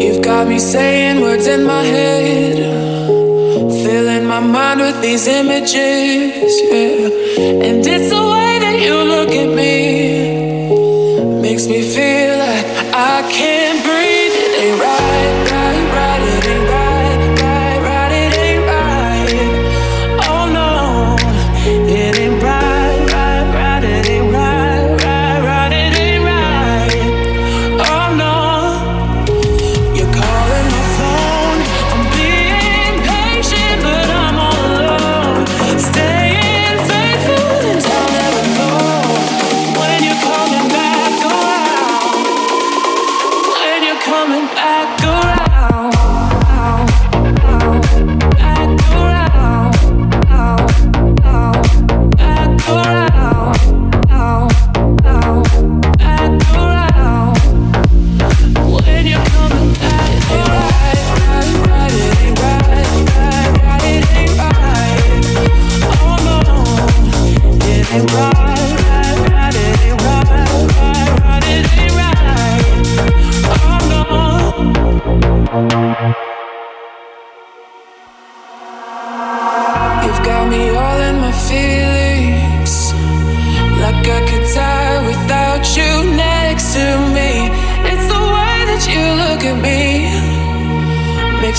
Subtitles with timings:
[0.00, 2.56] You've got me saying words in my head,
[3.84, 7.66] filling my mind with these images, yeah.
[7.66, 9.74] And it's the way that you look at me
[11.42, 13.59] makes me feel like I can't.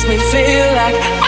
[0.08, 1.21] makes me feel like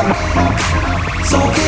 [1.24, 1.59] 「そうか」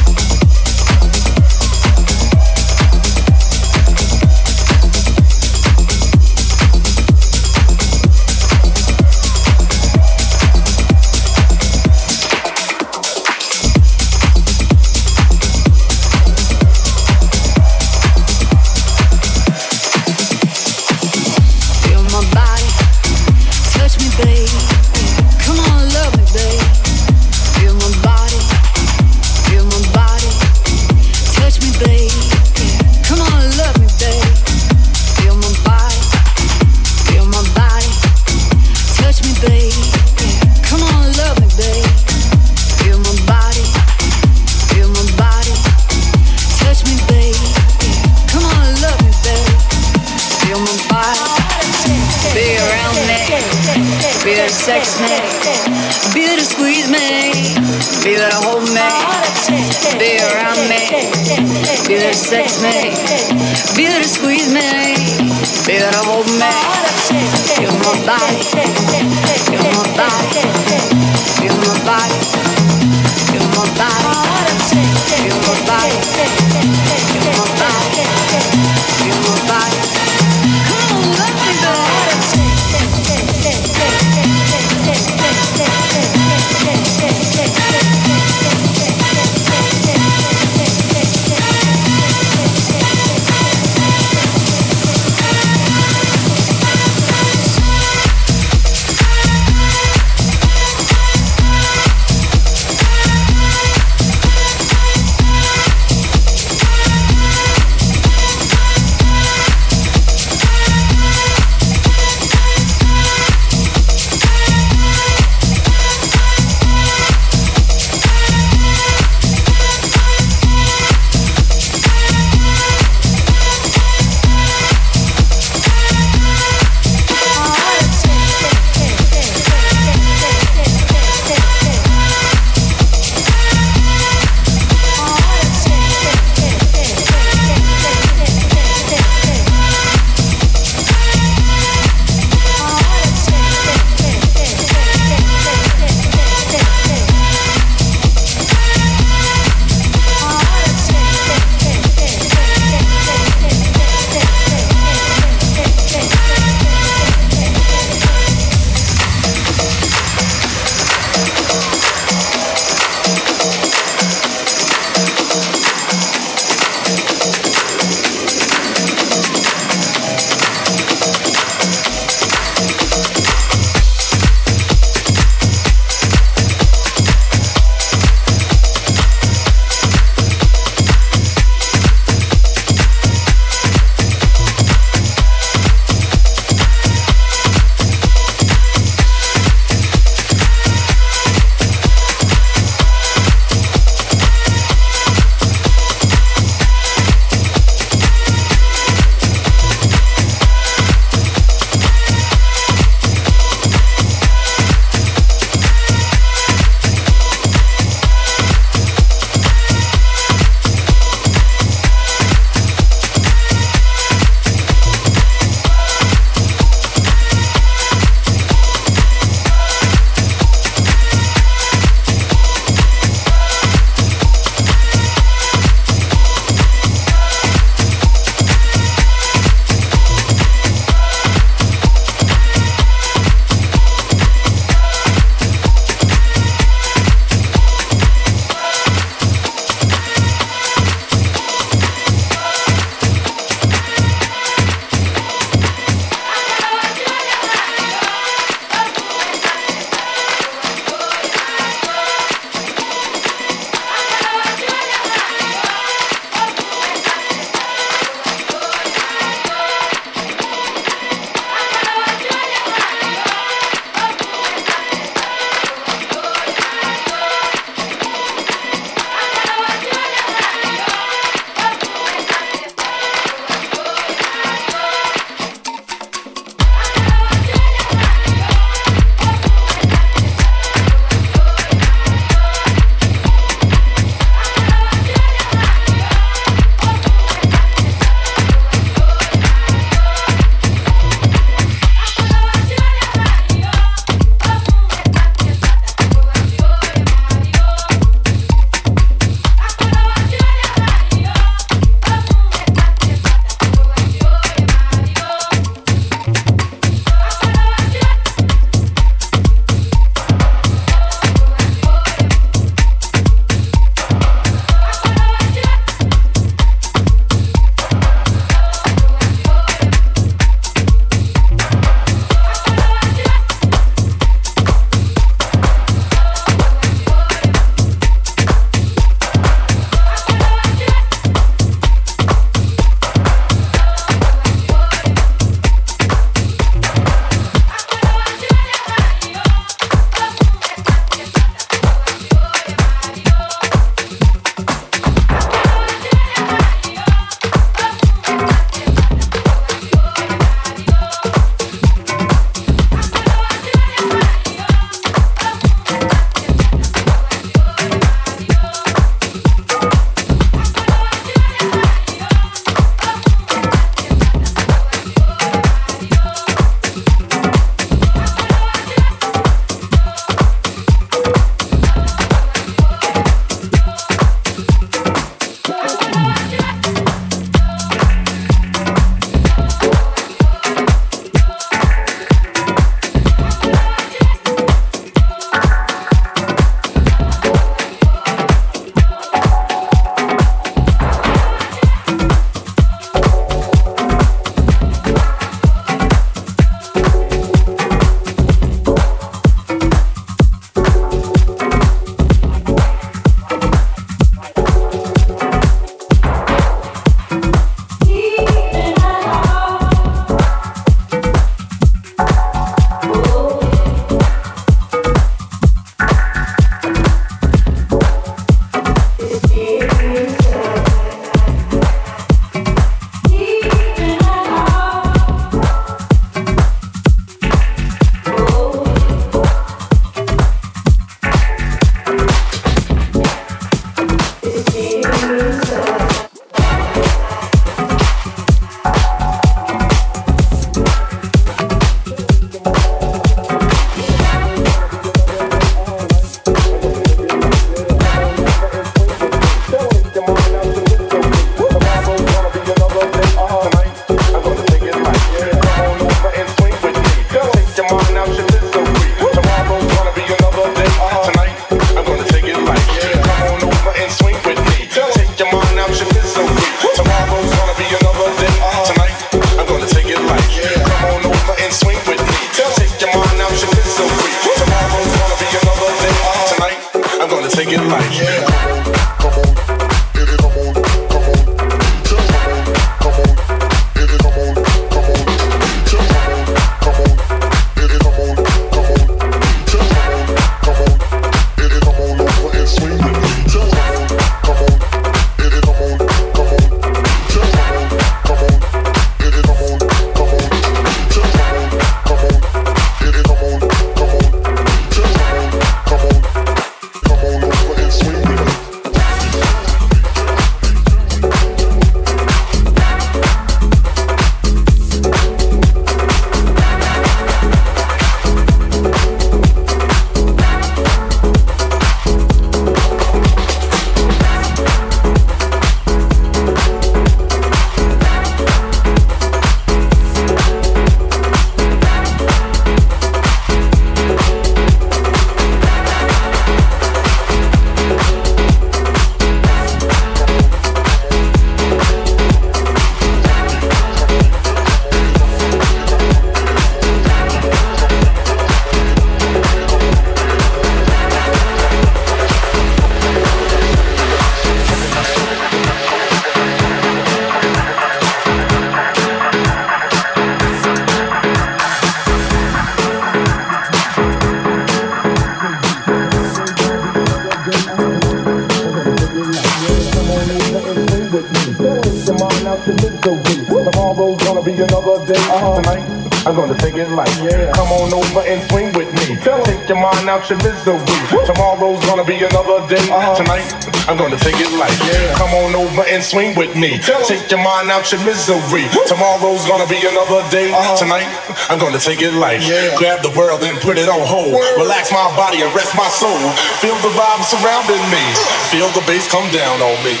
[583.92, 584.72] I'm gonna take it light.
[584.88, 585.12] Yeah.
[585.20, 586.80] Come on over and swing with me.
[586.80, 588.64] Take your mind out your misery.
[588.88, 590.48] Tomorrow's gonna be another day.
[590.48, 590.80] Uh-huh.
[590.80, 591.04] Tonight,
[591.52, 592.40] I'm gonna take it light.
[592.40, 592.72] Yeah.
[592.80, 594.32] Grab the world and put it on hold.
[594.56, 596.16] Relax my body and rest my soul.
[596.64, 598.00] Feel the vibe surrounding me.
[598.48, 600.00] Feel the bass come down on me.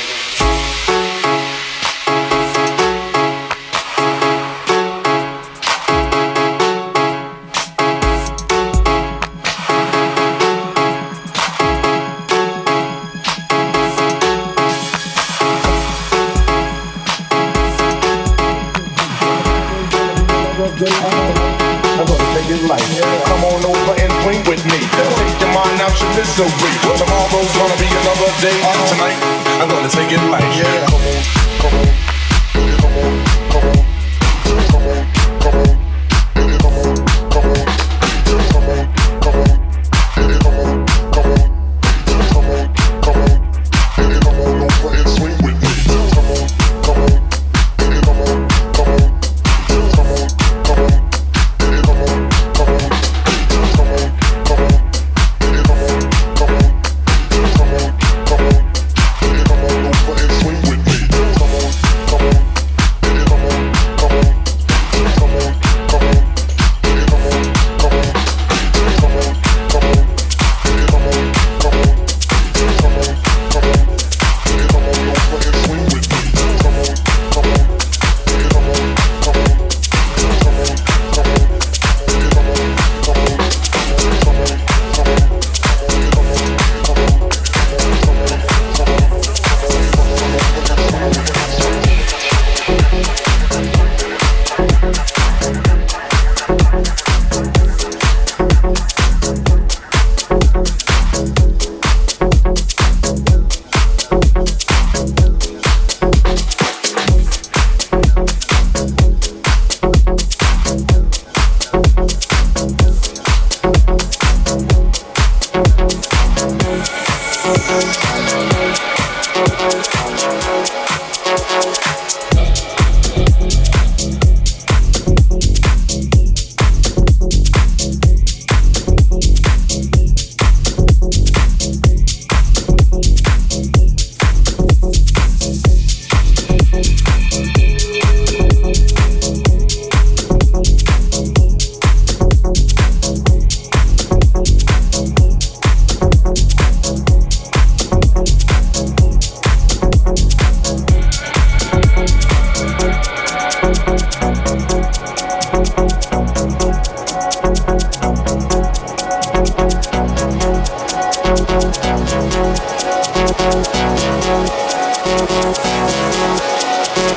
[26.32, 28.56] Tomorrow's gonna be another day.
[28.88, 29.20] Tonight,
[29.60, 30.40] I'm gonna take it light.
[30.56, 30.86] Yeah.
[30.86, 31.22] Come on,
[31.60, 32.11] come on,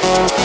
[0.08, 0.45] Thank